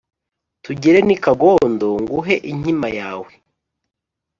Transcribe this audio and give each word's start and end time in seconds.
tugere 0.63 0.99
n’i 1.03 1.17
kagondo 1.23 1.87
nguhe 2.01 2.35
inkima 2.51 2.87
yawe 2.99 3.31